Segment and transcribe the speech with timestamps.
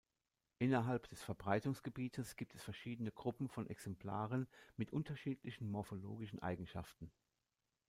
[0.57, 7.11] Innerhalb des Verbreitungsgebietes gibt es verschiedene Gruppen von Exemplaren mit unterschiedlichen morphologischen Eigenschaften.